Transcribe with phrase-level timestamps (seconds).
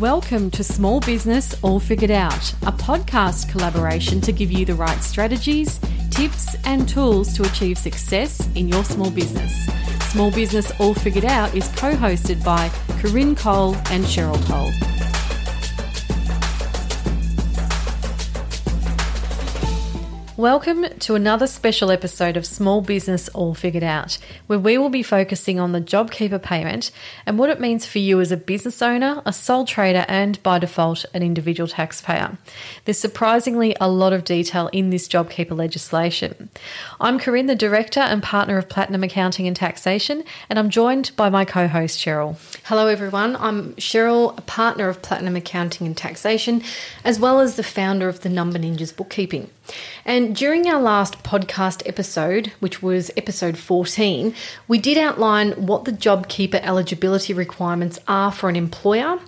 [0.00, 5.00] Welcome to Small Business All Figured Out, a podcast collaboration to give you the right
[5.00, 5.78] strategies,
[6.10, 9.66] tips, and tools to achieve success in your small business.
[10.10, 14.93] Small Business All Figured Out is co hosted by Corinne Cole and Cheryl Cole.
[20.36, 24.18] Welcome to another special episode of Small Business All Figured Out,
[24.48, 26.90] where we will be focusing on the JobKeeper payment
[27.24, 30.58] and what it means for you as a business owner, a sole trader, and by
[30.58, 32.36] default, an individual taxpayer.
[32.84, 36.50] There's surprisingly a lot of detail in this JobKeeper legislation.
[37.00, 41.28] I'm Corinne, the Director and Partner of Platinum Accounting and Taxation, and I'm joined by
[41.30, 42.38] my co host, Cheryl.
[42.64, 43.36] Hello, everyone.
[43.36, 46.60] I'm Cheryl, a partner of Platinum Accounting and Taxation,
[47.04, 49.48] as well as the founder of the Number Ninjas Bookkeeping.
[50.04, 54.34] And during our last podcast episode, which was episode 14,
[54.68, 59.18] we did outline what the JobKeeper eligibility requirements are for an employer,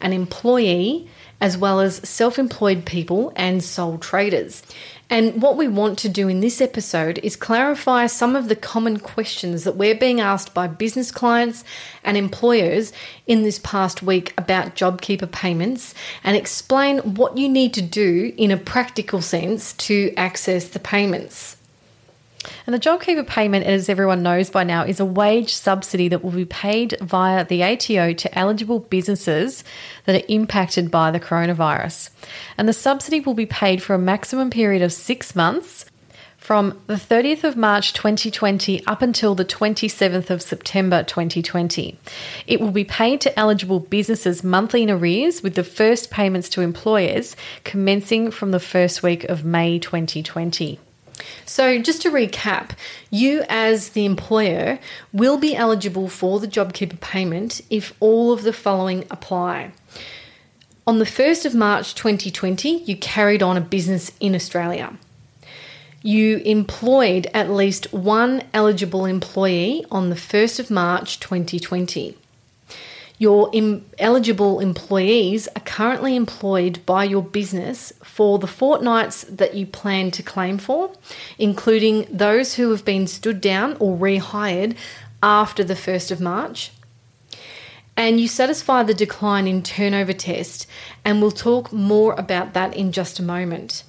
[0.00, 1.08] an employee,
[1.40, 4.62] as well as self employed people and sole traders.
[5.10, 8.98] And what we want to do in this episode is clarify some of the common
[8.98, 11.62] questions that we're being asked by business clients
[12.02, 12.92] and employers
[13.26, 18.50] in this past week about JobKeeper payments and explain what you need to do in
[18.50, 21.56] a practical sense to access the payments.
[22.66, 26.30] And the JobKeeper payment, as everyone knows by now, is a wage subsidy that will
[26.30, 29.64] be paid via the ATO to eligible businesses
[30.06, 32.10] that are impacted by the coronavirus.
[32.58, 35.86] And the subsidy will be paid for a maximum period of six months
[36.44, 41.98] from the 30th of March 2020 up until the 27th of September 2020.
[42.46, 46.60] It will be paid to eligible businesses monthly in arrears with the first payments to
[46.60, 47.34] employers
[47.64, 50.78] commencing from the first week of May 2020.
[51.44, 52.70] So, just to recap,
[53.10, 54.78] you as the employer
[55.12, 59.72] will be eligible for the JobKeeper payment if all of the following apply.
[60.86, 64.96] On the 1st of March 2020, you carried on a business in Australia.
[66.02, 72.18] You employed at least one eligible employee on the 1st of March 2020.
[73.18, 79.66] Your Im- eligible employees are currently employed by your business for the fortnights that you
[79.66, 80.92] plan to claim for,
[81.38, 84.76] including those who have been stood down or rehired
[85.22, 86.72] after the 1st of March.
[87.96, 90.66] And you satisfy the decline in turnover test,
[91.04, 93.84] and we'll talk more about that in just a moment.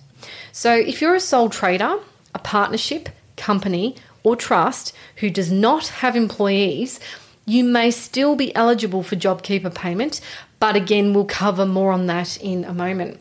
[0.51, 1.97] So, if you're a sole trader,
[2.33, 6.99] a partnership, company, or trust who does not have employees,
[7.45, 10.21] you may still be eligible for JobKeeper payment,
[10.59, 13.19] but again, we'll cover more on that in a moment.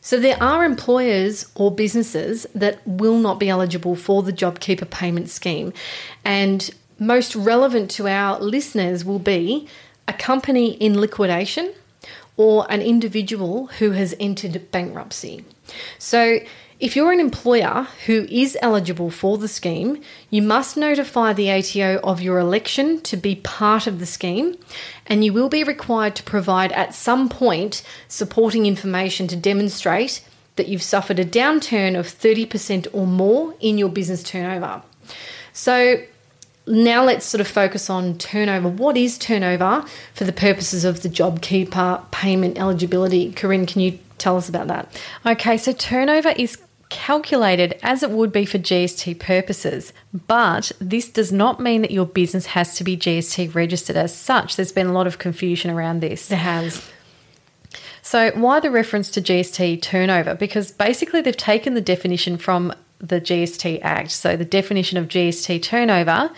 [0.00, 5.28] So, there are employers or businesses that will not be eligible for the JobKeeper payment
[5.28, 5.72] scheme,
[6.24, 9.68] and most relevant to our listeners will be
[10.08, 11.74] a company in liquidation
[12.36, 15.44] or an individual who has entered bankruptcy.
[15.98, 16.38] So,
[16.80, 22.00] if you're an employer who is eligible for the scheme, you must notify the ATO
[22.02, 24.56] of your election to be part of the scheme,
[25.06, 30.24] and you will be required to provide at some point supporting information to demonstrate
[30.56, 34.82] that you've suffered a downturn of 30% or more in your business turnover.
[35.52, 36.02] So,
[36.66, 38.68] now let's sort of focus on turnover.
[38.68, 43.32] What is turnover for the purposes of the JobKeeper payment eligibility?
[43.32, 45.02] Corinne, can you tell us about that?
[45.26, 46.58] Okay, so turnover is
[46.90, 49.92] calculated as it would be for GST purposes,
[50.26, 54.56] but this does not mean that your business has to be GST registered as such.
[54.56, 56.28] There's been a lot of confusion around this.
[56.28, 56.90] There has.
[58.02, 60.34] So, why the reference to GST turnover?
[60.34, 64.10] Because basically, they've taken the definition from the GST Act.
[64.10, 66.30] So, the definition of GST turnover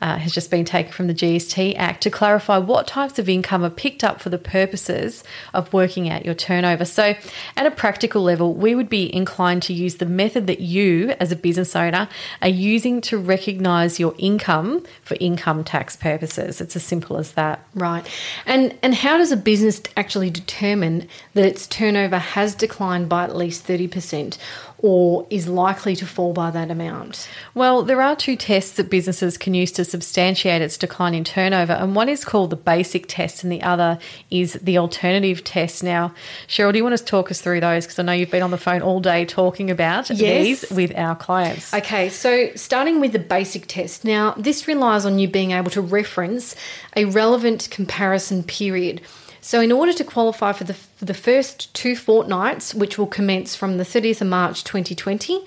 [0.00, 3.64] uh, has just been taken from the GST Act to clarify what types of income
[3.64, 6.84] are picked up for the purposes of working out your turnover.
[6.84, 7.14] So,
[7.56, 11.30] at a practical level, we would be inclined to use the method that you, as
[11.32, 12.08] a business owner,
[12.42, 16.60] are using to recognise your income for income tax purposes.
[16.60, 17.64] It's as simple as that.
[17.74, 18.06] Right.
[18.46, 23.36] And and how does a business actually determine that its turnover has declined by at
[23.36, 24.38] least 30%?
[24.82, 27.28] Or is likely to fall by that amount?
[27.54, 31.74] Well, there are two tests that businesses can use to substantiate its decline in turnover,
[31.74, 33.98] and one is called the basic test, and the other
[34.30, 35.82] is the alternative test.
[35.82, 36.14] Now,
[36.48, 37.84] Cheryl, do you want to talk us through those?
[37.84, 40.60] Because I know you've been on the phone all day talking about yes.
[40.60, 41.74] these with our clients.
[41.74, 44.04] Okay, so starting with the basic test.
[44.04, 46.56] Now, this relies on you being able to reference
[46.96, 49.00] a relevant comparison period.
[49.40, 53.56] So, in order to qualify for the, for the first two fortnights, which will commence
[53.56, 55.44] from the 30th of March 2020,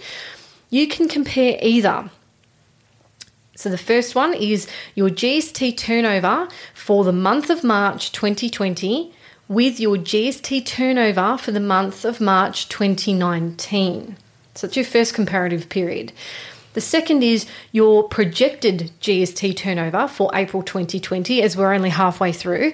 [0.69, 2.09] you can compare either.
[3.55, 9.13] So, the first one is your GST turnover for the month of March 2020
[9.47, 14.15] with your GST turnover for the month of March 2019.
[14.55, 16.13] So it's your first comparative period.
[16.73, 22.73] The second is your projected GST turnover for April 2020, as we're only halfway through,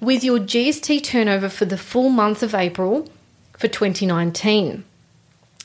[0.00, 3.08] with your GST turnover for the full month of April
[3.58, 4.84] for 2019.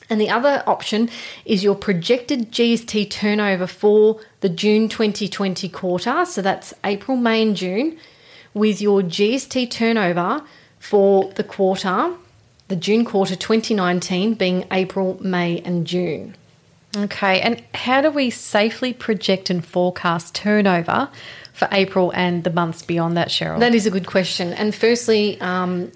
[0.10, 1.10] And the other option
[1.46, 7.56] is your projected GST turnover for the June 2020 quarter, so that's April, May, and
[7.56, 7.98] June,
[8.54, 10.44] with your GST turnover
[10.80, 12.14] for the quarter,
[12.68, 16.36] the June quarter 2019 being April, May, and June.
[16.96, 21.10] Okay, and how do we safely project and forecast turnover
[21.56, 23.60] for April and the months beyond that, Cheryl?
[23.60, 24.52] That is a good question.
[24.54, 25.90] And firstly, um,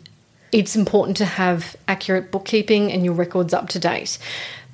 [0.54, 4.18] it's important to have accurate bookkeeping and your records up to date.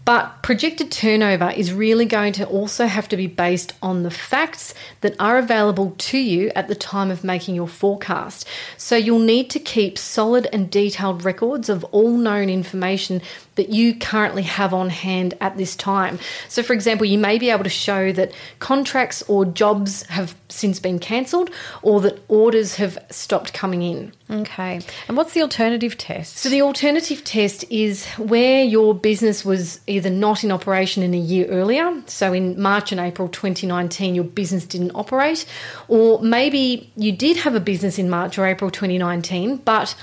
[0.05, 4.75] But projected turnover is really going to also have to be based on the facts
[5.01, 8.47] that are available to you at the time of making your forecast.
[8.77, 13.23] So you'll need to keep solid and detailed records of all known information
[13.55, 16.19] that you currently have on hand at this time.
[16.49, 20.79] So, for example, you may be able to show that contracts or jobs have since
[20.79, 21.49] been cancelled
[21.81, 24.13] or that orders have stopped coming in.
[24.29, 24.81] Okay.
[25.07, 26.37] And what's the alternative test?
[26.37, 31.19] So, the alternative test is where your business was either not in operation in a
[31.19, 35.45] year earlier, so in March and April 2019, your business didn't operate,
[35.87, 39.95] or maybe you did have a business in March or April 2019, but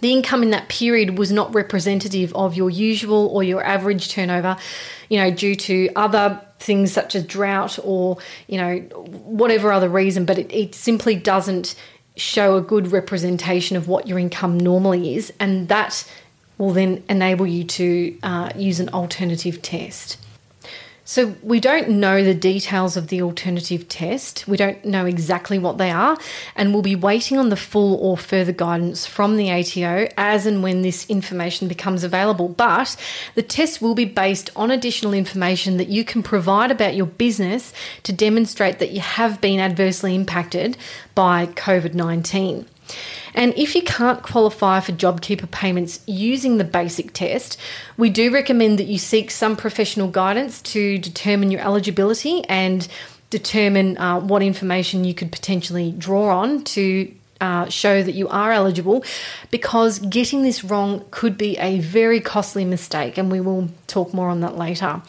[0.00, 4.56] the income in that period was not representative of your usual or your average turnover,
[5.08, 10.24] you know, due to other things such as drought or, you know, whatever other reason,
[10.24, 11.74] but it, it simply doesn't
[12.16, 15.32] show a good representation of what your income normally is.
[15.40, 16.06] And that
[16.58, 20.18] will then enable you to uh, use an alternative test.
[21.10, 24.46] So, we don't know the details of the alternative test.
[24.46, 26.16] We don't know exactly what they are,
[26.54, 30.62] and we'll be waiting on the full or further guidance from the ATO as and
[30.62, 32.48] when this information becomes available.
[32.48, 32.94] But
[33.34, 37.72] the test will be based on additional information that you can provide about your business
[38.04, 40.76] to demonstrate that you have been adversely impacted
[41.16, 42.66] by COVID 19.
[43.34, 47.58] And if you can't qualify for JobKeeper payments using the basic test,
[47.96, 52.86] we do recommend that you seek some professional guidance to determine your eligibility and
[53.30, 58.52] determine uh, what information you could potentially draw on to uh, show that you are
[58.52, 59.02] eligible
[59.50, 64.28] because getting this wrong could be a very costly mistake, and we will talk more
[64.28, 65.00] on that later.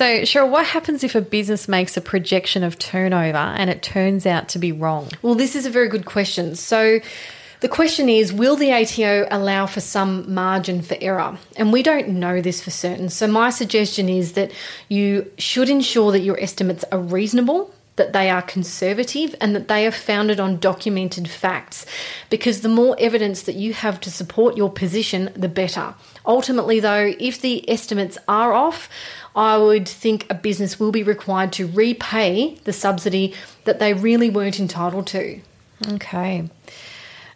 [0.00, 4.24] So, Cheryl, what happens if a business makes a projection of turnover and it turns
[4.24, 5.10] out to be wrong?
[5.20, 6.54] Well, this is a very good question.
[6.54, 7.00] So,
[7.60, 11.36] the question is Will the ATO allow for some margin for error?
[11.54, 13.10] And we don't know this for certain.
[13.10, 14.52] So, my suggestion is that
[14.88, 17.74] you should ensure that your estimates are reasonable.
[17.96, 21.84] That they are conservative and that they are founded on documented facts.
[22.30, 25.94] Because the more evidence that you have to support your position, the better.
[26.24, 28.88] Ultimately, though, if the estimates are off,
[29.34, 33.34] I would think a business will be required to repay the subsidy
[33.64, 35.40] that they really weren't entitled to.
[35.92, 36.48] Okay.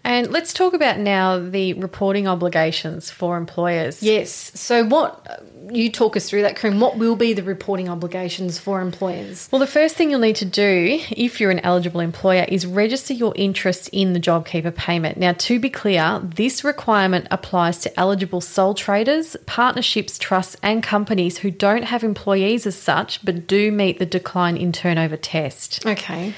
[0.02, 4.02] And let's talk about now the reporting obligations for employers.
[4.02, 4.30] Yes.
[4.30, 5.42] So, what
[5.72, 6.80] you talk us through that, Corinne?
[6.80, 9.48] What will be the reporting obligations for employers?
[9.50, 13.14] Well, the first thing you'll need to do if you're an eligible employer is register
[13.14, 15.18] your interest in the JobKeeper payment.
[15.18, 21.38] Now, to be clear, this requirement applies to eligible sole traders, partnerships, trusts, and companies
[21.38, 25.84] who don't have employees as such but do meet the decline in turnover test.
[25.86, 26.34] Okay.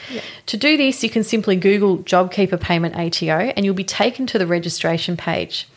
[0.46, 4.38] To do this, you can simply Google JobKeeper payment ATO and you'll be taken to
[4.38, 5.68] the registration page.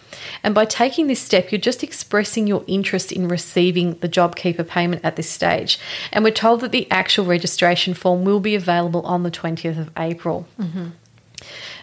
[0.43, 5.03] And by taking this step, you're just expressing your interest in receiving the JobKeeper payment
[5.03, 5.79] at this stage.
[6.11, 9.89] And we're told that the actual registration form will be available on the 20th of
[9.97, 10.47] April.
[10.59, 10.89] Mm-hmm.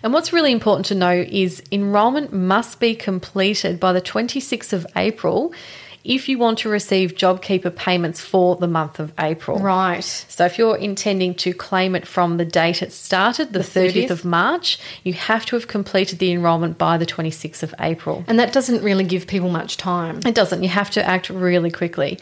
[0.03, 4.87] And what's really important to know is enrolment must be completed by the 26th of
[4.95, 5.53] April
[6.07, 9.59] if you want to receive JobKeeper payments for the month of April.
[9.59, 10.05] Right.
[10.05, 14.05] So if you're intending to claim it from the date it started, the, the 30th.
[14.05, 18.25] 30th of March, you have to have completed the enrolment by the 26th of April.
[18.29, 20.21] And that doesn't really give people much time.
[20.25, 20.63] It doesn't.
[20.63, 22.19] You have to act really quickly.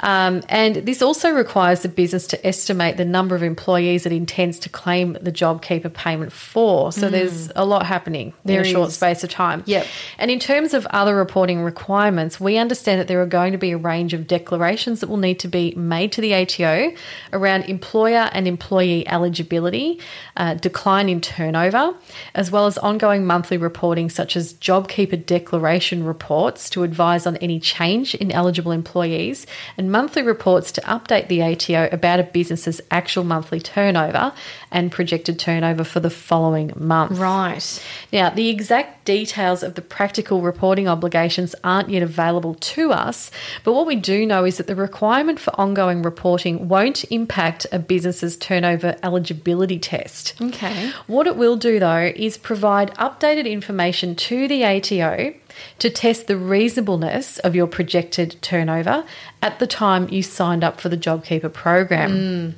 [0.00, 4.58] Um, and this also requires the business to estimate the number of employees it intends
[4.60, 6.90] to claim the JobKeeper payment for.
[6.92, 7.10] So mm.
[7.10, 9.62] there's a lot happening there in a short space of time.
[9.66, 9.86] Yep.
[10.18, 13.58] And in terms of other reporting requirements, we understand that there are are going to
[13.58, 16.92] be a range of declarations that will need to be made to the ATO
[17.32, 19.98] around employer and employee eligibility,
[20.36, 21.94] uh, decline in turnover,
[22.34, 27.58] as well as ongoing monthly reporting such as JobKeeper declaration reports to advise on any
[27.58, 33.24] change in eligible employees, and monthly reports to update the ATO about a business's actual
[33.24, 34.32] monthly turnover
[34.70, 37.18] and projected turnover for the following month.
[37.18, 37.82] Right.
[38.12, 43.15] Now, the exact details of the practical reporting obligations aren't yet available to us,
[43.64, 47.78] but what we do know is that the requirement for ongoing reporting won't impact a
[47.78, 50.34] business's turnover eligibility test.
[50.40, 50.90] Okay.
[51.06, 55.34] What it will do, though, is provide updated information to the ATO
[55.78, 59.04] to test the reasonableness of your projected turnover
[59.42, 62.10] at the time you signed up for the JobKeeper program.
[62.10, 62.54] Mm.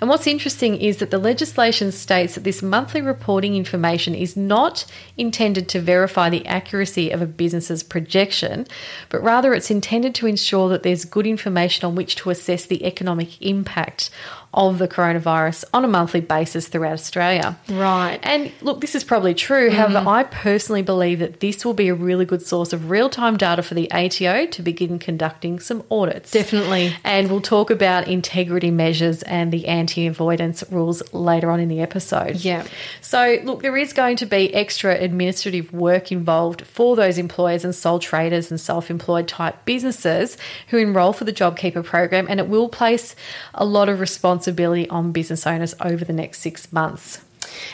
[0.00, 4.84] And what's interesting is that the legislation states that this monthly reporting information is not
[5.16, 8.66] intended to verify the accuracy of a business's projection,
[9.08, 12.84] but rather it's intended to ensure that there's good information on which to assess the
[12.84, 14.10] economic impact
[14.52, 17.56] of the coronavirus on a monthly basis throughout Australia.
[17.68, 18.18] Right.
[18.22, 19.68] And look, this is probably true.
[19.68, 19.92] Mm-hmm.
[19.92, 23.36] However, I personally believe that this will be a really good source of real time
[23.36, 26.32] data for the ATO to begin conducting some audits.
[26.32, 26.92] Definitely.
[27.04, 31.80] And we'll talk about integrity measures and the anti avoidance rules later on in the
[31.80, 32.36] episode.
[32.36, 32.66] Yeah.
[33.00, 37.74] So, look, there is going to be extra administrative work involved for those employers and
[37.74, 40.36] sole traders and self employed type businesses
[40.68, 43.14] who enrol for the JobKeeper program, and it will place
[43.54, 47.20] a lot of responsibility on business owners over the next six months.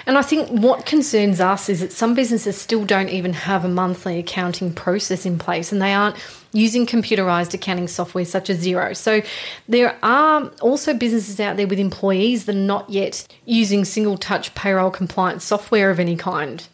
[0.06, 3.68] And I think what concerns us is that some businesses still don't even have a
[3.68, 6.16] monthly accounting process in place and they aren't
[6.52, 8.96] using computerized accounting software such as Xero.
[8.96, 9.22] So
[9.68, 14.54] there are also businesses out there with employees that are not yet using single touch
[14.54, 16.66] payroll compliance software of any kind.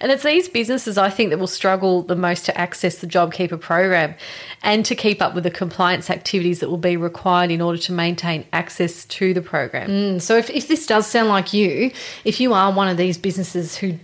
[0.00, 3.60] And it's these businesses, I think, that will struggle the most to access the JobKeeper
[3.60, 4.14] program
[4.62, 7.92] and to keep up with the compliance activities that will be required in order to
[7.92, 9.90] maintain access to the program.
[9.90, 11.92] Mm, so if, if this does sound like you,
[12.24, 13.98] if you are one of these businesses who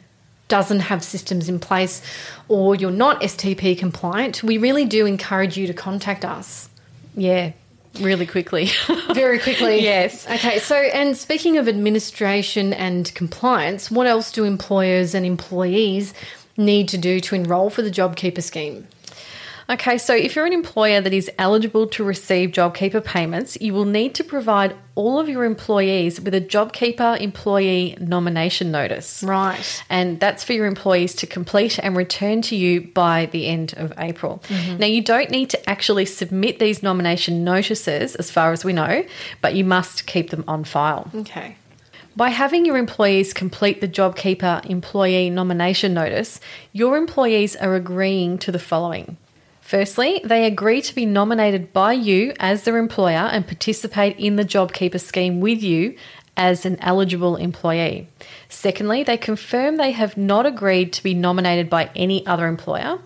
[0.48, 2.02] doesn't have systems in place
[2.48, 6.68] or you're not STP compliant, we really do encourage you to contact us.
[7.14, 7.52] Yeah,
[7.98, 8.70] really quickly.
[9.14, 9.82] Very quickly.
[9.82, 10.28] Yes.
[10.28, 16.14] Okay, so and speaking of administration and compliance, what else do employers and employees
[16.56, 18.86] need to do to enrol for the JobKeeper scheme?
[19.70, 23.84] Okay, so if you're an employer that is eligible to receive JobKeeper payments, you will
[23.84, 29.22] need to provide all of your employees with a JobKeeper employee nomination notice.
[29.22, 29.84] Right.
[29.88, 33.92] And that's for your employees to complete and return to you by the end of
[33.96, 34.42] April.
[34.48, 34.78] Mm-hmm.
[34.78, 39.04] Now, you don't need to actually submit these nomination notices, as far as we know,
[39.40, 41.08] but you must keep them on file.
[41.14, 41.56] Okay.
[42.16, 46.40] By having your employees complete the JobKeeper employee nomination notice,
[46.72, 49.16] your employees are agreeing to the following.
[49.70, 54.44] Firstly, they agree to be nominated by you as their employer and participate in the
[54.44, 55.94] JobKeeper scheme with you
[56.36, 58.08] as an eligible employee.
[58.48, 62.98] Secondly, they confirm they have not agreed to be nominated by any other employer.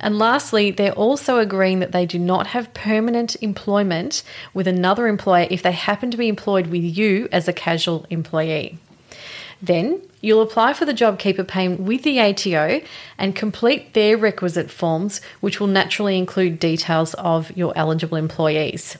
[0.00, 5.46] And lastly, they're also agreeing that they do not have permanent employment with another employer
[5.50, 8.78] if they happen to be employed with you as a casual employee.
[9.62, 12.80] Then you'll apply for the JobKeeper payment with the ATO
[13.16, 18.98] and complete their requisite forms, which will naturally include details of your eligible employees.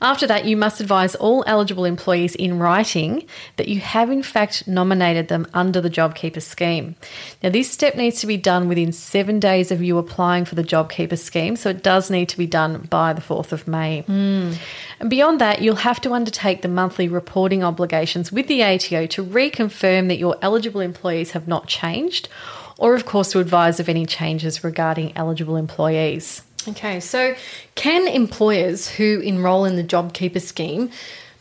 [0.00, 3.26] After that, you must advise all eligible employees in writing
[3.56, 6.96] that you have in fact nominated them under the JobKeeper scheme.
[7.42, 10.64] Now, this step needs to be done within seven days of you applying for the
[10.64, 14.02] JobKeeper scheme, so it does need to be done by the 4th of May.
[14.02, 14.52] Hmm.
[15.00, 19.24] And beyond that, you'll have to undertake the monthly reporting obligations with the ATO to
[19.24, 22.28] reconfirm that your eligible employees have not changed,
[22.78, 26.42] or of course to advise of any changes regarding eligible employees.
[26.68, 27.34] Okay, so
[27.74, 30.90] can employers who enrol in the JobKeeper scheme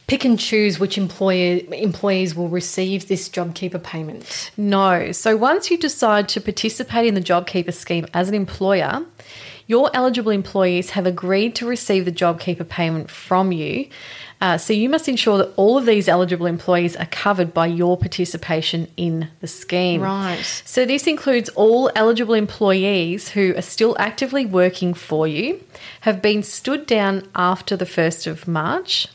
[0.08, 4.52] pick and choose which employer employees will receive this JobKeeper payment?
[4.56, 5.12] No.
[5.12, 9.06] So once you decide to participate in the JobKeeper scheme as an employer,
[9.68, 13.90] your eligible employees have agreed to receive the JobKeeper payment from you.
[14.46, 17.98] Uh, so you must ensure that all of these eligible employees are covered by your
[17.98, 20.02] participation in the scheme.
[20.02, 20.44] Right.
[20.66, 25.64] So this includes all eligible employees who are still actively working for you,
[26.02, 29.08] have been stood down after the 1st of March,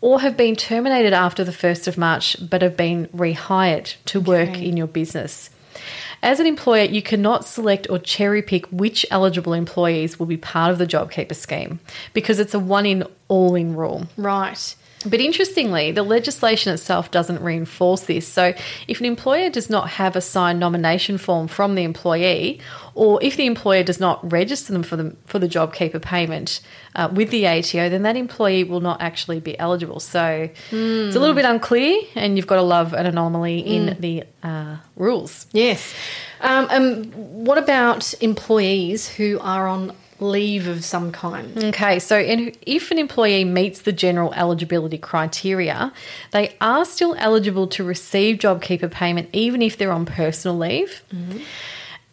[0.00, 4.48] or have been terminated after the 1st of March but have been rehired to work
[4.48, 4.68] Okay.
[4.68, 5.50] in your business.
[6.26, 10.72] As an employer, you cannot select or cherry pick which eligible employees will be part
[10.72, 11.78] of the JobKeeper scheme
[12.14, 14.08] because it's a one in all in rule.
[14.16, 14.74] Right.
[15.08, 18.26] But interestingly, the legislation itself doesn't reinforce this.
[18.26, 18.54] So,
[18.88, 22.60] if an employer does not have a signed nomination form from the employee,
[22.94, 26.60] or if the employer does not register them for the for the JobKeeper payment
[26.94, 30.00] uh, with the ATO, then that employee will not actually be eligible.
[30.00, 31.06] So, mm.
[31.06, 33.66] it's a little bit unclear, and you've got to love an anomaly mm.
[33.66, 35.46] in the uh, rules.
[35.52, 35.94] Yes.
[36.40, 37.04] Um, um,
[37.44, 41.64] what about employees who are on leave of some kind.
[41.64, 45.92] Okay, so if an employee meets the general eligibility criteria,
[46.32, 51.38] they are still eligible to receive JobKeeper payment even if they're on personal leave, mm-hmm.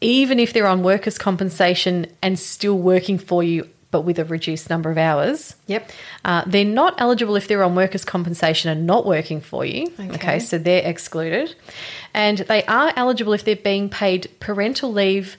[0.02, 3.70] even if they're on workers' compensation and still working for you.
[3.92, 5.56] But with a reduced number of hours.
[5.68, 5.92] Yep.
[6.26, 9.84] Uh, they're not eligible if they're on workers' compensation and not working for you.
[10.00, 10.16] Okay.
[10.16, 11.54] okay, so they're excluded.
[12.12, 15.38] And they are eligible if they're being paid parental leave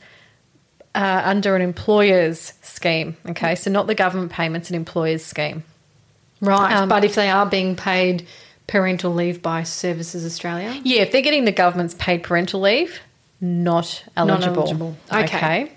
[0.95, 3.17] uh, under an employer's scheme.
[3.29, 5.65] Okay, so not the government payments, an employer's scheme.
[6.41, 8.27] Right, um, but if they are being paid
[8.67, 10.81] parental leave by Services Australia?
[10.85, 13.01] Yeah, if they're getting the government's paid parental leave,
[13.41, 14.55] not eligible.
[14.55, 14.97] Not eligible.
[15.13, 15.25] Okay.
[15.37, 15.73] okay.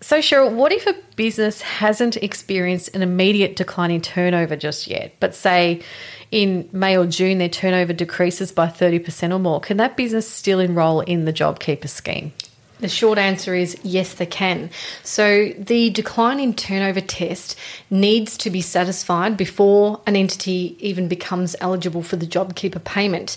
[0.00, 5.14] So, Cheryl, what if a business hasn't experienced an immediate decline in turnover just yet,
[5.20, 5.80] but say
[6.32, 9.60] in May or June their turnover decreases by 30% or more?
[9.60, 12.32] Can that business still enrol in the JobKeeper scheme?
[12.82, 14.68] The short answer is yes, they can.
[15.04, 17.56] So the decline in turnover test
[17.90, 23.36] needs to be satisfied before an entity even becomes eligible for the JobKeeper payment.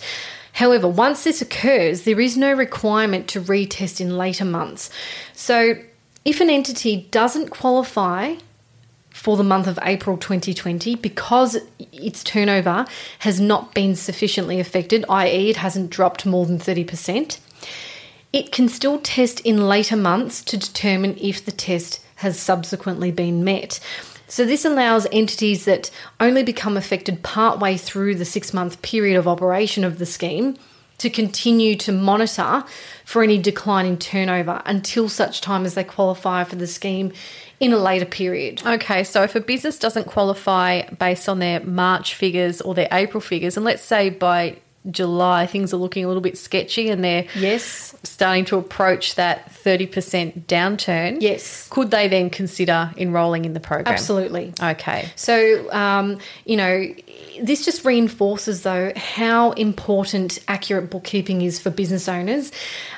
[0.54, 4.90] However, once this occurs, there is no requirement to retest in later months.
[5.34, 5.76] So
[6.26, 8.38] if an entity doesn't qualify
[9.12, 11.58] for the month of April 2020 because
[11.94, 12.88] its turnover
[13.20, 17.38] has not been sufficiently affected, i.e., it hasn't dropped more than 30%,
[18.36, 23.46] it can still test in later months to determine if the test has subsequently been
[23.46, 23.80] met.
[24.28, 25.90] So, this allows entities that
[26.20, 30.58] only become affected partway through the six month period of operation of the scheme
[30.98, 32.66] to continue to monitor
[33.06, 37.14] for any decline in turnover until such time as they qualify for the scheme
[37.62, 38.62] in a later period.
[38.66, 43.22] Okay, so if a business doesn't qualify based on their March figures or their April
[43.22, 44.58] figures, and let's say by
[44.92, 49.52] July, things are looking a little bit sketchy and they're yes starting to approach that
[49.52, 51.18] 30% downturn.
[51.22, 51.68] Yes.
[51.70, 53.94] Could they then consider enrolling in the program?
[53.94, 54.54] Absolutely.
[54.62, 55.10] Okay.
[55.16, 56.94] So, um, you know,
[57.42, 62.52] this just reinforces, though, how important accurate bookkeeping is for business owners,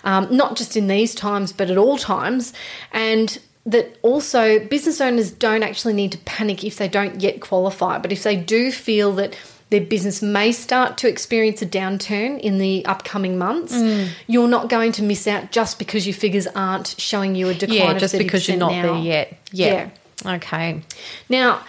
[0.04, 2.54] um, not just in these times, but at all times.
[2.92, 8.00] And that also business owners don't actually need to panic if they don't yet qualify,
[8.00, 9.36] but if they do feel that
[9.70, 13.74] their business may start to experience a downturn in the upcoming months.
[13.74, 14.10] Mm.
[14.28, 17.80] You're not going to miss out just because your figures aren't showing you a decline.
[17.80, 18.94] Yeah, just because you're not now.
[18.94, 19.38] there yet.
[19.52, 19.90] Yeah.
[20.24, 20.36] yeah.
[20.36, 20.82] Okay.
[21.30, 21.64] Now,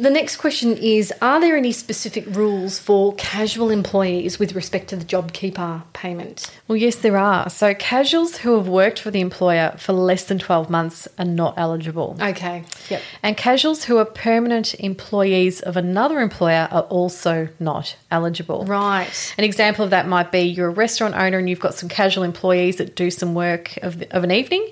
[0.00, 4.96] the next question is Are there any specific rules for casual employees with respect to
[4.96, 6.50] the JobKeeper payment?
[6.68, 7.50] Well, yes, there are.
[7.50, 11.54] So, casuals who have worked for the employer for less than 12 months are not
[11.56, 12.16] eligible.
[12.20, 12.64] Okay.
[12.88, 13.02] Yep.
[13.22, 18.64] And casuals who are permanent employees of another employer are also not eligible.
[18.64, 19.34] Right.
[19.36, 22.24] An example of that might be you're a restaurant owner and you've got some casual
[22.24, 24.66] employees that do some work of, the, of an evening,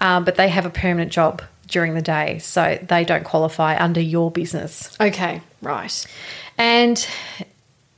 [0.00, 2.38] um, but they have a permanent job during the day.
[2.38, 4.96] So they don't qualify under your business.
[5.00, 6.06] Okay, right.
[6.58, 7.06] And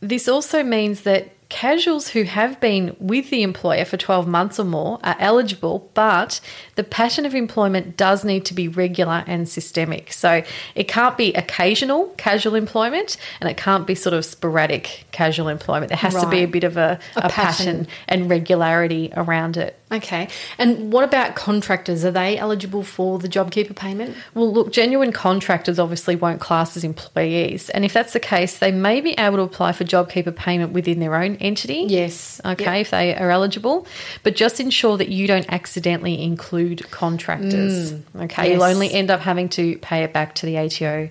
[0.00, 4.64] this also means that Casuals who have been with the employer for 12 months or
[4.64, 6.40] more are eligible, but
[6.76, 10.14] the pattern of employment does need to be regular and systemic.
[10.14, 10.42] So
[10.74, 15.90] it can't be occasional casual employment and it can't be sort of sporadic casual employment.
[15.90, 16.24] There has right.
[16.24, 17.34] to be a bit of a, a, a pattern.
[17.34, 19.78] pattern and regularity around it.
[19.92, 20.28] Okay.
[20.58, 22.04] And what about contractors?
[22.04, 24.16] Are they eligible for the JobKeeper payment?
[24.34, 27.68] Well, look, genuine contractors obviously won't class as employees.
[27.70, 31.00] And if that's the case, they may be able to apply for JobKeeper payment within
[31.00, 31.86] their own entity.
[31.88, 32.40] Yes.
[32.44, 32.80] Okay, yep.
[32.80, 33.86] if they are eligible.
[34.22, 37.92] But just ensure that you don't accidentally include contractors.
[37.92, 38.52] Mm, okay, yes.
[38.54, 41.10] you'll only end up having to pay it back to the ATO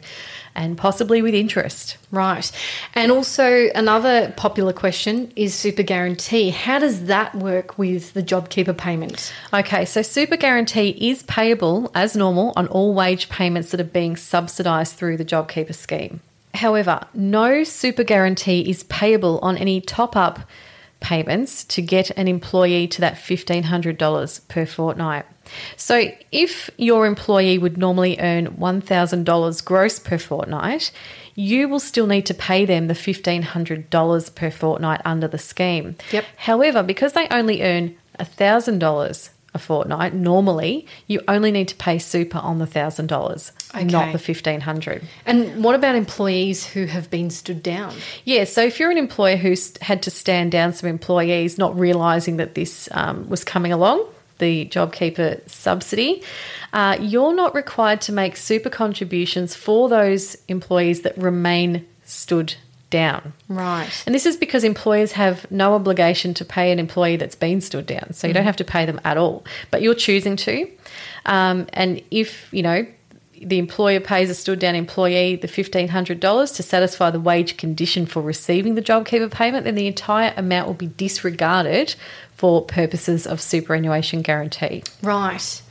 [0.55, 1.97] and possibly with interest.
[2.11, 2.51] Right.
[2.93, 6.49] And also, another popular question is super guarantee.
[6.49, 9.33] How does that work with the JobKeeper payment?
[9.53, 14.15] Okay, so super guarantee is payable as normal on all wage payments that are being
[14.15, 16.21] subsidised through the JobKeeper scheme.
[16.53, 20.41] However, no super guarantee is payable on any top up
[20.99, 25.25] payments to get an employee to that $1,500 per fortnight.
[25.75, 30.91] So, if your employee would normally earn $1,000 gross per fortnight,
[31.35, 35.95] you will still need to pay them the $1,500 per fortnight under the scheme.
[36.11, 36.25] Yep.
[36.37, 42.37] However, because they only earn $1,000 a fortnight, normally you only need to pay super
[42.37, 45.03] on the thousand dollars, not the fifteen hundred.
[45.25, 47.93] And what about employees who have been stood down?
[48.23, 52.37] Yeah, so if you're an employer who's had to stand down some employees, not realizing
[52.37, 54.05] that this um, was coming along,
[54.41, 56.21] the JobKeeper subsidy,
[56.73, 62.55] uh, you're not required to make super contributions for those employees that remain stood
[62.89, 63.31] down.
[63.47, 64.03] Right.
[64.05, 67.85] And this is because employers have no obligation to pay an employee that's been stood
[67.85, 68.13] down.
[68.13, 70.69] So you don't have to pay them at all, but you're choosing to.
[71.25, 72.85] Um, and if, you know,
[73.41, 78.21] the employer pays a stood down employee the $1,500 to satisfy the wage condition for
[78.21, 81.95] receiving the JobKeeper payment, then the entire amount will be disregarded
[82.41, 84.83] for purposes of superannuation guarantee.
[85.03, 85.61] Right.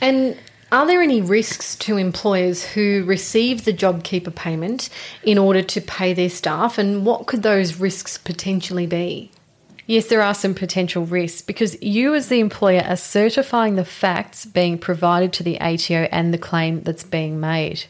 [0.00, 0.38] And
[0.70, 4.90] are there any risks to employers who receive the JobKeeper payment
[5.24, 6.78] in order to pay their staff?
[6.78, 9.32] And what could those risks potentially be?
[9.88, 14.44] Yes, there are some potential risks because you, as the employer, are certifying the facts
[14.46, 17.86] being provided to the ATO and the claim that's being made.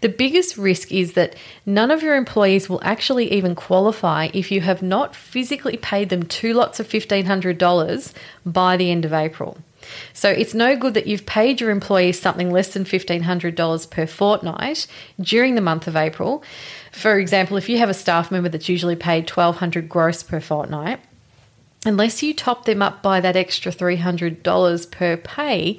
[0.00, 4.60] The biggest risk is that none of your employees will actually even qualify if you
[4.60, 8.12] have not physically paid them two lots of $1,500
[8.44, 9.58] by the end of April.
[10.12, 14.86] So it's no good that you've paid your employees something less than $1,500 per fortnight
[15.20, 16.42] during the month of April.
[16.92, 21.00] For example, if you have a staff member that's usually paid $1,200 gross per fortnight,
[21.84, 25.78] unless you top them up by that extra $300 per pay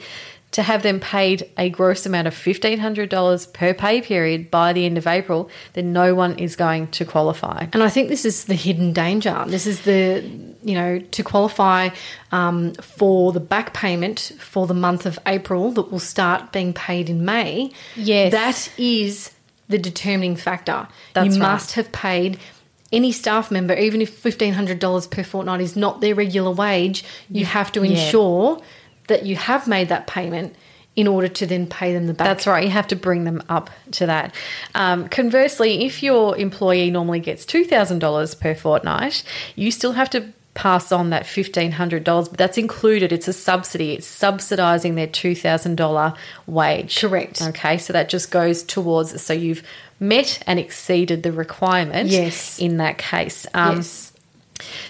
[0.56, 4.98] to have them paid a gross amount of $1,500 per pay period by the end
[4.98, 7.68] of April, then no one is going to qualify.
[7.74, 9.44] And I think this is the hidden danger.
[9.48, 10.24] This is the,
[10.64, 11.90] you know, to qualify
[12.32, 17.10] um, for the back payment for the month of April that will start being paid
[17.10, 17.74] in May.
[17.98, 18.32] Yes.
[18.32, 19.32] That is
[19.68, 20.88] the determining factor.
[21.12, 21.52] That's you right.
[21.52, 22.40] must have paid
[22.94, 27.74] any staff member, even if $1,500 per fortnight is not their regular wage, you have
[27.74, 28.72] to Yeah.
[29.08, 30.56] That you have made that payment
[30.96, 32.26] in order to then pay them the back.
[32.26, 32.64] That's right.
[32.64, 34.34] You have to bring them up to that.
[34.74, 39.24] Um, conversely, if your employee normally gets $2,000 per fortnight,
[39.56, 43.12] you still have to pass on that $1,500, but that's included.
[43.12, 43.92] It's a subsidy.
[43.92, 46.16] It's subsidizing their $2,000
[46.48, 47.02] wage.
[47.02, 47.42] Correct.
[47.42, 49.64] Okay, so that just goes towards, so you've
[50.00, 52.58] met and exceeded the requirement Yes.
[52.58, 53.46] in that case.
[53.54, 54.14] Um, yes.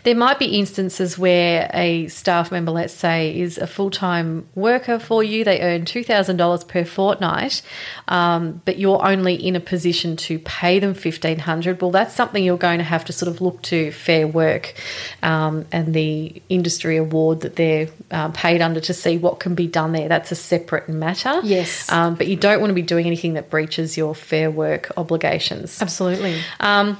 [0.03, 4.99] There might be instances where a staff member, let's say, is a full time worker
[4.99, 5.43] for you.
[5.43, 7.61] They earn $2,000 per fortnight,
[8.07, 11.81] um, but you're only in a position to pay them $1,500.
[11.81, 14.75] Well, that's something you're going to have to sort of look to Fair Work
[15.23, 19.67] um, and the industry award that they're um, paid under to see what can be
[19.67, 20.07] done there.
[20.07, 21.39] That's a separate matter.
[21.43, 21.91] Yes.
[21.91, 25.81] Um, but you don't want to be doing anything that breaches your Fair Work obligations.
[25.81, 26.39] Absolutely.
[26.59, 26.99] Um,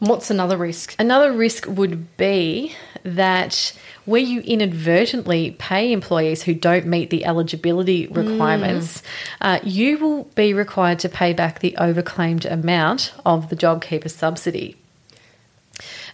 [0.00, 0.94] What's another risk?
[0.98, 8.06] Another risk would be that where you inadvertently pay employees who don't meet the eligibility
[8.06, 9.02] requirements,
[9.40, 14.76] uh, you will be required to pay back the overclaimed amount of the JobKeeper subsidy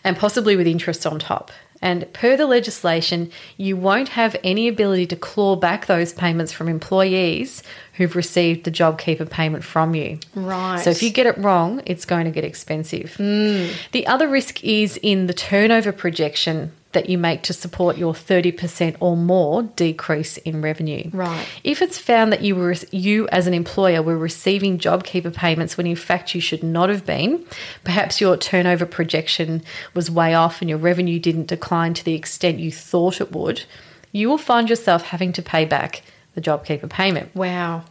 [0.03, 1.51] and possibly with interest on top.
[1.85, 6.67] And per the legislation, you won't have any ability to claw back those payments from
[6.67, 10.19] employees who've received the JobKeeper payment from you.
[10.35, 10.81] Right.
[10.81, 13.17] So if you get it wrong, it's going to get expensive.
[13.19, 13.75] Mm.
[13.93, 18.97] The other risk is in the turnover projection that you make to support your 30%
[19.01, 21.11] or more decrease in revenue.
[21.13, 21.47] Right.
[21.63, 25.87] If it's found that you were you as an employer were receiving JobKeeper payments when
[25.87, 27.45] in fact you should not have been,
[27.85, 32.59] perhaps your turnover projection was way off and your revenue didn't decline to the extent
[32.59, 33.65] you thought it would,
[34.13, 36.03] you will find yourself having to pay back
[36.35, 37.35] the JobKeeper payment.
[37.35, 37.85] Wow.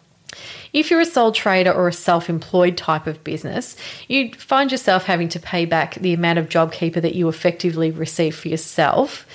[0.73, 3.75] If you're a sole trader or a self employed type of business,
[4.07, 8.35] you'd find yourself having to pay back the amount of JobKeeper that you effectively receive
[8.35, 9.25] for yourself.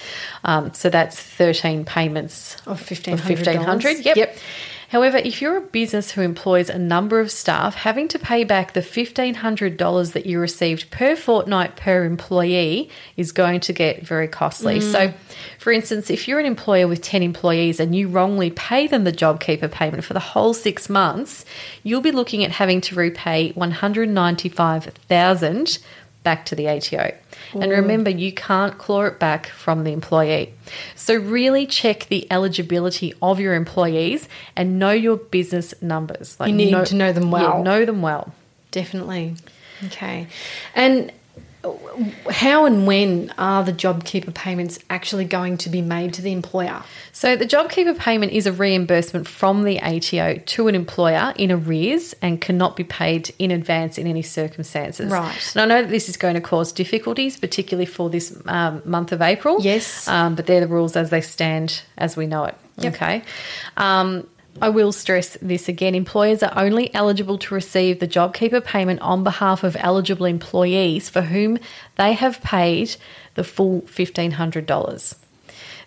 [0.44, 3.18] Um, so that's 13 payments Of of $1,500.
[3.18, 4.16] 1500 Yep.
[4.16, 4.38] Yep.
[4.88, 8.72] However, if you're a business who employs a number of staff, having to pay back
[8.72, 14.78] the $1,500 that you received per fortnight per employee is going to get very costly.
[14.78, 14.92] Mm.
[14.92, 15.12] So,
[15.58, 19.12] for instance, if you're an employer with 10 employees and you wrongly pay them the
[19.12, 21.44] JobKeeper payment for the whole six months,
[21.82, 25.78] you'll be looking at having to repay 195000
[26.22, 27.12] back to the ATO.
[27.52, 27.76] And mm.
[27.76, 30.54] remember, you can't claw it back from the employee.
[30.94, 36.38] So, really check the eligibility of your employees and know your business numbers.
[36.38, 37.58] Like You need to know them well.
[37.58, 38.34] Yeah, know them well.
[38.70, 39.34] Definitely.
[39.86, 40.26] Okay.
[40.74, 41.12] And
[42.30, 46.82] how and when are the JobKeeper payments actually going to be made to the employer?
[47.12, 52.14] So, the JobKeeper payment is a reimbursement from the ATO to an employer in arrears
[52.22, 55.10] and cannot be paid in advance in any circumstances.
[55.10, 55.52] Right.
[55.54, 59.12] And I know that this is going to cause difficulties, particularly for this um, month
[59.12, 59.60] of April.
[59.60, 60.06] Yes.
[60.06, 62.56] Um, but they're the rules as they stand as we know it.
[62.78, 62.94] Yep.
[62.94, 63.22] Okay.
[63.76, 64.26] Um,
[64.60, 65.94] I will stress this again.
[65.94, 71.22] Employers are only eligible to receive the JobKeeper payment on behalf of eligible employees for
[71.22, 71.58] whom
[71.96, 72.96] they have paid
[73.34, 75.14] the full $1,500.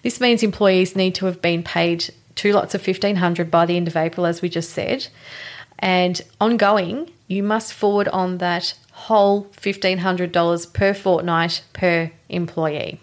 [0.03, 3.89] This means employees need to have been paid two lots of 1500 by the end
[3.89, 5.07] of April, as we just said.
[5.79, 12.99] And ongoing, you must forward on that whole $1,500 per fortnight per employee.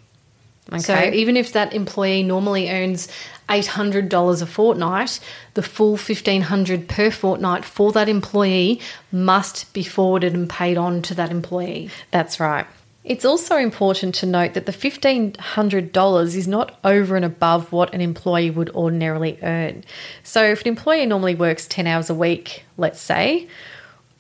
[0.71, 0.81] Okay.
[0.81, 3.09] So even if that employee normally earns
[3.49, 5.21] $800 a fortnight,
[5.55, 11.15] the full 1500 per fortnight for that employee must be forwarded and paid on to
[11.15, 11.91] that employee.
[12.11, 12.67] That's right.
[13.05, 18.03] It's also important to note that the $1,500 is not over and above what an
[18.03, 19.85] employee would ordinarily earn.
[20.23, 23.49] So, if an employee normally works 10 hours a week, let's say,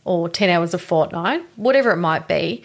[0.06, 2.64] or 10 hours a fortnight, whatever it might be,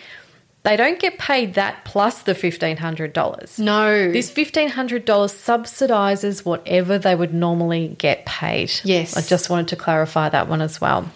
[0.64, 3.60] they don't get paid that plus the $1,500.
[3.60, 4.12] No.
[4.12, 8.72] This $1,500 subsidises whatever they would normally get paid.
[8.84, 9.18] Yes.
[9.18, 11.12] I just wanted to clarify that one as well.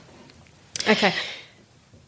[0.88, 1.14] Okay.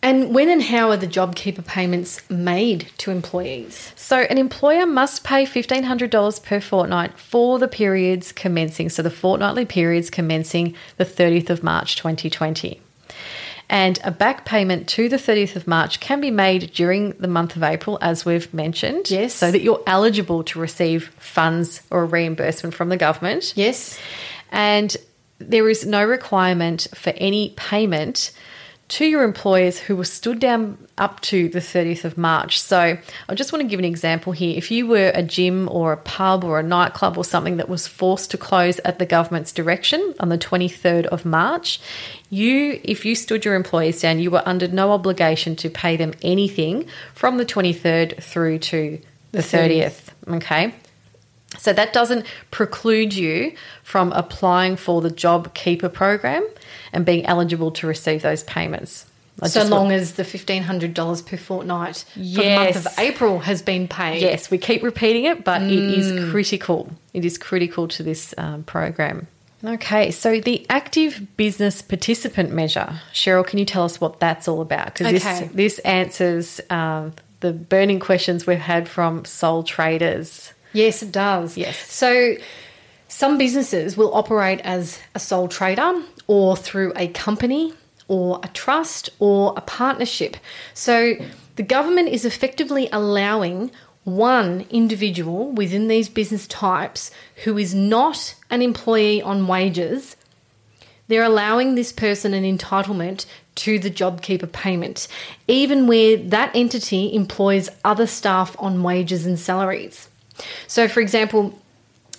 [0.01, 3.91] And when and how are the JobKeeper payments made to employees?
[3.97, 9.65] So, an employer must pay $1,500 per fortnight for the periods commencing, so the fortnightly
[9.65, 12.79] periods commencing the 30th of March 2020.
[13.69, 17.55] And a back payment to the 30th of March can be made during the month
[17.55, 19.11] of April, as we've mentioned.
[19.11, 19.35] Yes.
[19.35, 23.53] So that you're eligible to receive funds or a reimbursement from the government.
[23.55, 23.99] Yes.
[24.51, 24.97] And
[25.37, 28.31] there is no requirement for any payment
[28.89, 32.59] to your employers who were stood down up to the 30th of March.
[32.59, 32.97] So
[33.29, 34.57] I just want to give an example here.
[34.57, 37.87] If you were a gym or a pub or a nightclub or something that was
[37.87, 41.79] forced to close at the government's direction on the 23rd of March,
[42.31, 46.13] you if you stood your employees down, you were under no obligation to pay them
[46.23, 48.99] anything from the 23rd through to
[49.31, 50.73] the 30th, okay?
[51.57, 56.47] So that doesn't preclude you from applying for the Job Keeper program
[56.93, 59.05] and being eligible to receive those payments.
[59.41, 63.61] I so long want- as the $1,500 per fortnight for the month of April has
[63.61, 64.21] been paid.
[64.21, 65.97] Yes, we keep repeating it, but it Mm.
[65.97, 66.91] is critical.
[67.13, 69.27] It is critical to this um, program.
[69.63, 74.61] Okay, so the active business participant measure, Cheryl, can you tell us what that's all
[74.61, 74.93] about?
[74.93, 75.17] Because Okay.
[75.17, 80.53] this this answers um, the burning questions we've had from sole traders.
[80.73, 81.57] Yes, it does.
[81.57, 81.77] Yes.
[81.91, 82.35] So
[83.07, 87.73] some businesses will operate as a sole trader or through a company
[88.07, 90.37] or a trust or a partnership.
[90.73, 91.15] So
[91.55, 93.71] the government is effectively allowing
[94.03, 97.11] one individual within these business types
[97.43, 100.15] who is not an employee on wages
[101.09, 105.07] they're allowing this person an entitlement to the JobKeeper payment,
[105.47, 110.07] even where that entity employs other staff on wages and salaries.
[110.67, 111.57] So, for example,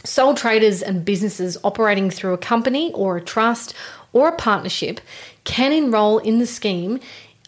[0.04, 3.74] sole traders and businesses operating through a company or a trust
[4.12, 5.00] or a partnership
[5.44, 7.00] can enrol in the scheme,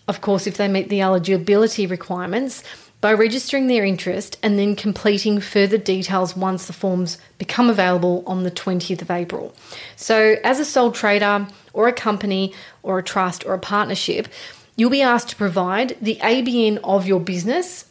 [0.08, 2.62] of course, if they meet the eligibility requirements,
[3.02, 8.44] by registering their interest and then completing further details once the forms become available on
[8.44, 9.52] the 20th of April.
[9.96, 12.54] So, as a sole trader or a company
[12.84, 14.28] or a trust or a partnership,
[14.76, 17.86] you'll be asked to provide the ABN of your business,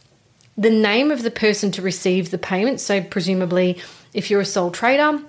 [0.56, 2.80] the name of the person to receive the payment.
[2.80, 3.80] So, presumably,
[4.12, 5.20] if you're a sole trader,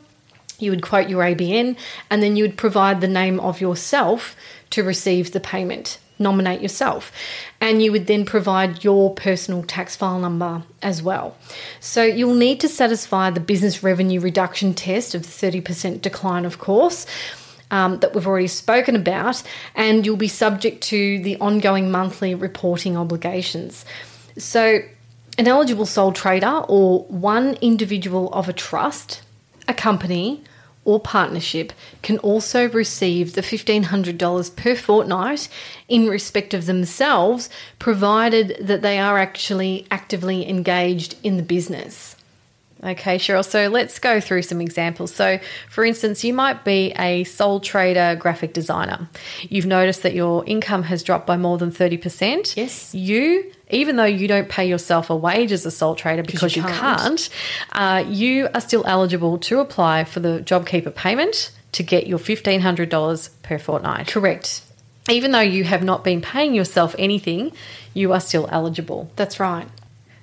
[0.60, 1.76] you would quote your ABN
[2.10, 4.36] and then you would provide the name of yourself
[4.72, 6.00] to receive the payment.
[6.20, 7.12] Nominate yourself,
[7.60, 11.36] and you would then provide your personal tax file number as well.
[11.80, 17.08] So, you'll need to satisfy the business revenue reduction test of 30% decline, of course,
[17.72, 19.42] um, that we've already spoken about,
[19.74, 23.84] and you'll be subject to the ongoing monthly reporting obligations.
[24.38, 24.82] So,
[25.38, 29.22] an eligible sole trader or one individual of a trust,
[29.68, 30.44] a company,
[30.86, 35.48] or partnership can also receive the $1,500 per fortnight
[35.88, 42.16] in respect of themselves, provided that they are actually actively engaged in the business.
[42.84, 43.46] Okay, Cheryl.
[43.46, 45.14] So let's go through some examples.
[45.16, 49.08] So, for instance, you might be a sole trader graphic designer.
[49.44, 52.58] You've noticed that your income has dropped by more than 30%.
[52.58, 52.94] Yes.
[52.94, 56.62] You, even though you don't pay yourself a wage as a sole trader because you
[56.62, 57.02] you, can't.
[57.02, 57.30] can't,
[57.72, 63.30] uh, you are still eligible to apply for the JobKeeper payment to get your $1,500
[63.42, 64.08] per fortnight.
[64.08, 64.62] Correct.
[65.10, 67.52] even though you have not been paying yourself anything,
[67.94, 69.12] you are still eligible.
[69.16, 69.68] That's right.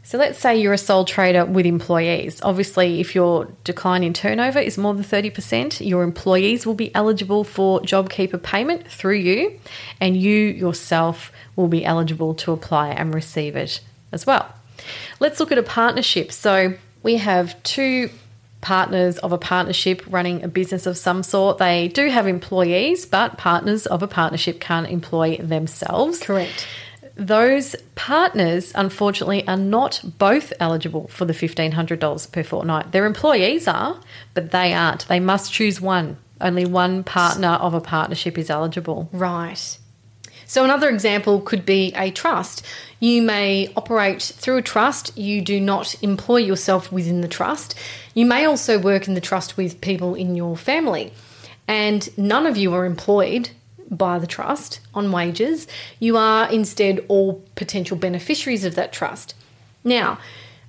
[0.02, 2.40] So let's say you're a sole trader with employees.
[2.42, 7.44] Obviously, if your decline in turnover is more than 30%, your employees will be eligible
[7.44, 9.60] for JobKeeper payment through you,
[10.00, 14.52] and you yourself will be eligible to apply and receive it as well.
[15.20, 16.32] Let's look at a partnership.
[16.32, 18.10] So we have two
[18.60, 21.58] partners of a partnership running a business of some sort.
[21.58, 26.20] They do have employees, but partners of a partnership can't employ themselves.
[26.20, 26.66] Correct.
[27.14, 32.92] Those partners, unfortunately, are not both eligible for the $1,500 per fortnight.
[32.92, 34.00] Their employees are,
[34.34, 35.06] but they aren't.
[35.08, 36.16] They must choose one.
[36.40, 39.08] Only one partner of a partnership is eligible.
[39.12, 39.78] Right.
[40.46, 42.66] So, another example could be a trust.
[42.98, 47.76] You may operate through a trust, you do not employ yourself within the trust.
[48.14, 51.12] You may also work in the trust with people in your family,
[51.68, 53.50] and none of you are employed
[53.90, 55.66] by the trust on wages.
[55.98, 59.34] You are instead all potential beneficiaries of that trust.
[59.82, 60.18] Now,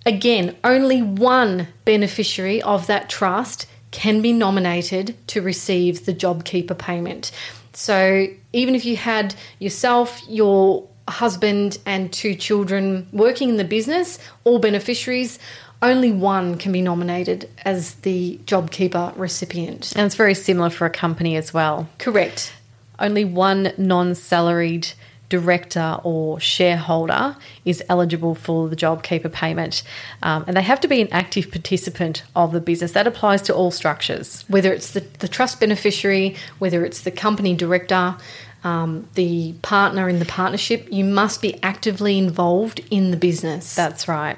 [0.05, 7.31] again, only one beneficiary of that trust can be nominated to receive the JobKeeper payment.
[7.73, 14.17] So even if you had yourself, your husband, and two children working in the business,
[14.43, 15.39] all beneficiaries,
[15.81, 19.93] only one can be nominated as the JobKeeper recipient.
[19.95, 21.89] And it's very similar for a company as well.
[21.97, 22.53] Correct.
[23.01, 24.93] Only one non salaried
[25.31, 29.81] director or shareholder is eligible for the JobKeeper payment.
[30.21, 32.91] Um, and they have to be an active participant of the business.
[32.91, 34.43] That applies to all structures.
[34.49, 38.17] Whether it's the, the trust beneficiary, whether it's the company director,
[38.63, 43.73] um, the partner in the partnership, you must be actively involved in the business.
[43.73, 44.37] That's right.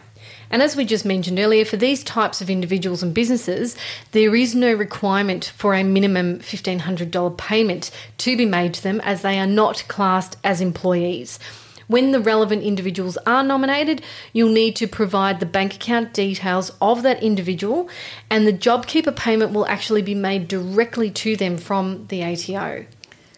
[0.54, 3.76] And as we just mentioned earlier, for these types of individuals and businesses,
[4.12, 7.90] there is no requirement for a minimum $1,500 payment
[8.20, 11.40] to be made to them as they are not classed as employees.
[11.88, 17.02] When the relevant individuals are nominated, you'll need to provide the bank account details of
[17.02, 17.90] that individual,
[18.30, 22.86] and the JobKeeper payment will actually be made directly to them from the ATO.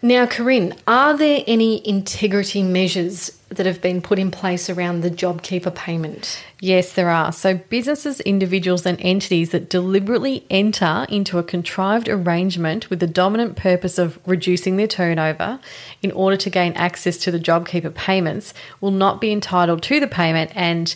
[0.02, 5.10] Now, Corinne, are there any integrity measures that have been put in place around the
[5.10, 6.44] JobKeeper payment?
[6.60, 7.32] Yes, there are.
[7.32, 13.56] So, businesses, individuals, and entities that deliberately enter into a contrived arrangement with the dominant
[13.56, 15.60] purpose of reducing their turnover
[16.02, 20.08] in order to gain access to the JobKeeper payments will not be entitled to the
[20.08, 20.94] payment and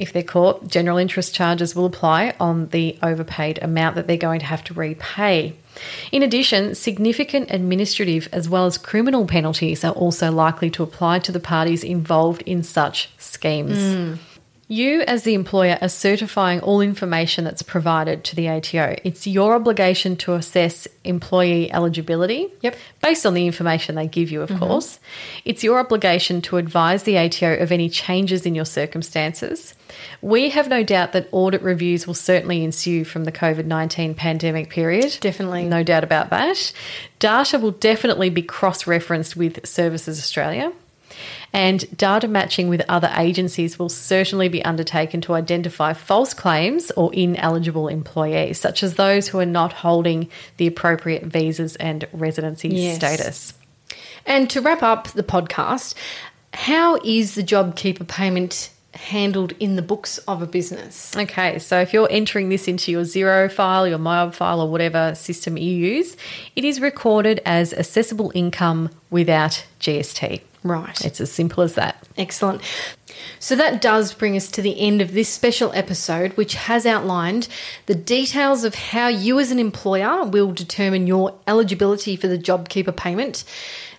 [0.00, 4.40] if they're caught, general interest charges will apply on the overpaid amount that they're going
[4.40, 5.54] to have to repay.
[6.12, 11.32] In addition, significant administrative as well as criminal penalties are also likely to apply to
[11.32, 13.78] the parties involved in such schemes.
[13.78, 14.18] Mm.
[14.70, 18.94] You, as the employer, are certifying all information that's provided to the ATO.
[19.02, 22.76] It's your obligation to assess employee eligibility Yep.
[23.02, 24.60] based on the information they give you, of mm-hmm.
[24.60, 25.00] course.
[25.44, 29.74] It's your obligation to advise the ATO of any changes in your circumstances.
[30.22, 34.70] We have no doubt that audit reviews will certainly ensue from the COVID 19 pandemic
[34.70, 35.18] period.
[35.20, 35.64] Definitely.
[35.64, 36.72] No doubt about that.
[37.18, 40.72] Data will definitely be cross referenced with Services Australia.
[41.52, 47.12] And data matching with other agencies will certainly be undertaken to identify false claims or
[47.14, 50.28] ineligible employees, such as those who are not holding
[50.58, 52.96] the appropriate visas and residency Yes.
[52.96, 53.54] status.
[54.26, 55.94] And to wrap up the podcast,
[56.54, 61.16] how is the JobKeeper payment handled in the books of a business?
[61.16, 65.14] Okay, so if you're entering this into your Xero file, your MYOB file, or whatever
[65.14, 66.16] system you use,
[66.56, 70.40] it is recorded as assessable income without GST.
[70.62, 71.00] Right.
[71.04, 72.06] It's as simple as that.
[72.18, 72.60] Excellent.
[73.38, 77.48] So that does bring us to the end of this special episode, which has outlined
[77.86, 82.94] the details of how you, as an employer, will determine your eligibility for the JobKeeper
[82.94, 83.44] payment,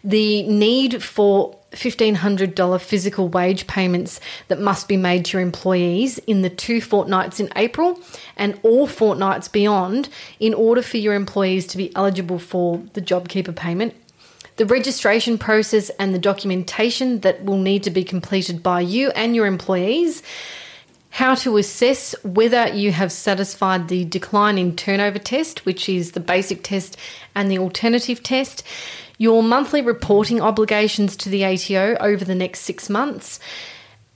[0.03, 4.19] the need for $1,500 physical wage payments
[4.49, 7.99] that must be made to your employees in the two fortnights in April
[8.35, 13.55] and all fortnights beyond in order for your employees to be eligible for the JobKeeper
[13.55, 13.95] payment
[14.61, 19.35] the registration process and the documentation that will need to be completed by you and
[19.35, 20.21] your employees,
[21.09, 26.19] how to assess whether you have satisfied the decline in turnover test, which is the
[26.19, 26.95] basic test
[27.33, 28.61] and the alternative test,
[29.17, 33.39] your monthly reporting obligations to the ATO over the next six months.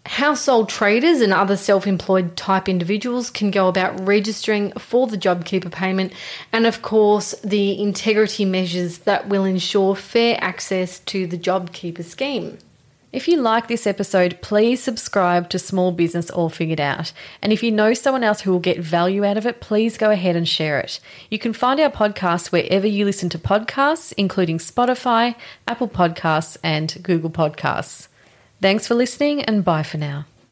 [0.05, 5.71] Household traders and other self employed type individuals can go about registering for the JobKeeper
[5.71, 6.13] payment,
[6.53, 12.59] and of course, the integrity measures that will ensure fair access to the JobKeeper scheme.
[13.11, 17.13] If you like this episode, please subscribe to Small Business All Figured Out.
[17.41, 20.11] And if you know someone else who will get value out of it, please go
[20.11, 20.99] ahead and share it.
[21.31, 25.35] You can find our podcast wherever you listen to podcasts, including Spotify,
[25.67, 28.09] Apple Podcasts, and Google Podcasts.
[28.61, 30.25] Thanks for listening, and bye for now.